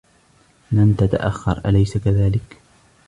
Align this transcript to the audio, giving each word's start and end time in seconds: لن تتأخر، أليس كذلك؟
لن 0.71 0.95
تتأخر، 0.97 1.61
أليس 1.69 1.97
كذلك؟ 1.97 2.57